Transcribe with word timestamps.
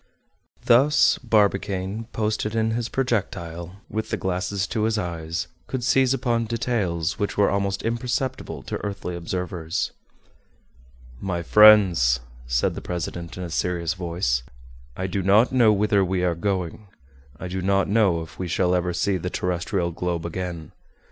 Thus 0.65 1.19
Barbicane, 1.19 2.05
posted 2.11 2.55
in 2.55 2.71
his 2.71 2.89
projectile, 2.89 3.75
with 3.87 4.09
the 4.09 4.17
glasses 4.17 4.65
to 4.65 4.85
his 4.85 4.97
eyes, 4.97 5.45
could 5.67 5.83
seize 5.83 6.11
upon 6.11 6.45
details 6.45 7.19
which 7.19 7.37
were 7.37 7.51
almost 7.51 7.83
imperceptible 7.83 8.63
to 8.63 8.83
earthly 8.83 9.15
observers. 9.15 9.91
"My 11.21 11.43
friends," 11.43 12.19
said 12.47 12.73
the 12.73 12.81
president, 12.81 13.37
in 13.37 13.43
a 13.43 13.51
serious 13.51 13.93
voice, 13.93 14.41
"I 14.97 15.05
do 15.05 15.21
not 15.21 15.51
know 15.51 15.71
whither 15.71 16.03
we 16.03 16.23
are 16.23 16.33
going; 16.33 16.87
I 17.39 17.47
do 17.47 17.61
not 17.61 17.87
know 17.87 18.23
if 18.23 18.39
we 18.39 18.47
shall 18.47 18.73
ever 18.73 18.93
see 18.93 19.17
the 19.17 19.29
terrestrial 19.29 19.91
globe 19.91 20.25
again. 20.25 20.71